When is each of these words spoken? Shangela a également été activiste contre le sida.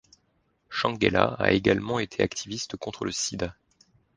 Shangela 0.71 1.35
a 1.37 1.51
également 1.51 1.99
été 1.99 2.23
activiste 2.23 2.75
contre 2.75 3.05
le 3.05 3.11
sida. 3.11 3.55